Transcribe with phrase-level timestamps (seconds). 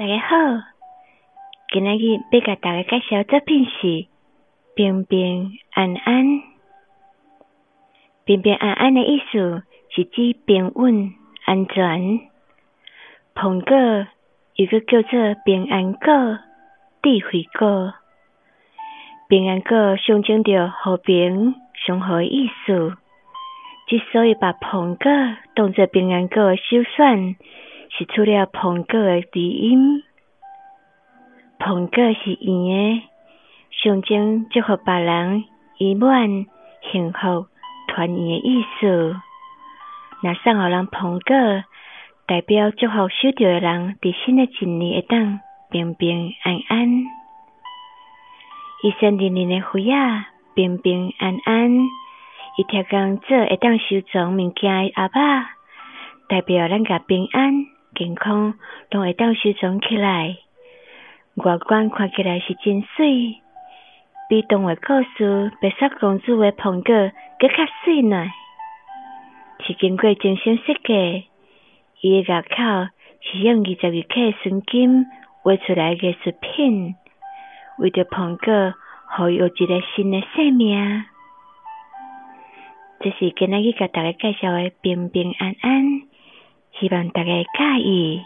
[0.00, 0.64] 大家好，
[1.70, 3.86] 今仔日要甲大家介绍作品是
[4.74, 6.24] 《平平安安》。
[8.24, 11.12] 平平安安的意思是指平稳、
[11.44, 12.20] 安全。
[13.34, 14.06] 苹果
[14.54, 16.38] 又搁叫做平安果、
[17.02, 17.92] 智慧果。
[19.28, 22.96] 平安果象征着和平、祥和的意思。
[23.86, 27.36] 之所以把苹果当作平安果的首选。
[27.96, 30.02] 是出了苹果的字音，
[31.58, 33.02] 苹果是圆的，
[33.70, 35.44] 象征祝福别人
[35.78, 36.46] 圆满、
[36.90, 37.46] 幸福、
[37.88, 39.16] 团圆的意思。
[40.22, 41.64] 那送互人苹果，
[42.26, 46.88] 代表祝福收到的人伫新的一年会当平平安安，
[48.82, 51.76] 一生年年的花仔平平安安，
[52.56, 55.50] 一条工做会当收藏物件的阿爸，
[56.28, 57.66] 代表咱甲平安。
[57.94, 58.54] 健康
[58.90, 60.36] 拢会当收藏起来，
[61.34, 63.40] 外观看起来是真水，
[64.28, 68.26] 比动画故事白雪公主的苹果更较水呢。
[69.66, 71.26] 是经过精心设计，
[72.00, 72.88] 伊的入口
[73.20, 75.06] 是用二十二克纯金
[75.42, 76.94] 画出来艺术品，
[77.78, 81.04] 为着苹果，予有一个新的生命。
[83.00, 86.09] 这是今仔日甲大家介绍的平平安安。
[86.78, 88.22] 希望大家介意。